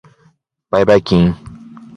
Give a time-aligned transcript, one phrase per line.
[0.71, 1.37] ばいばいきーーーん。